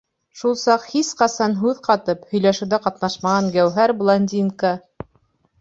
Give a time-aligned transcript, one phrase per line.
[0.39, 4.73] Шул саҡ һис ҡасан һүҙ ҡатып, һөйләшеүҙә ҡатнашмаған Гәүһәр блондинка: